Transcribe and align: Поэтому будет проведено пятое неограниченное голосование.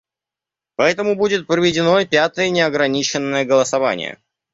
Поэтому 0.77 1.13
будет 1.15 1.45
проведено 1.45 2.03
пятое 2.07 2.49
неограниченное 2.49 3.45
голосование. 3.45 4.17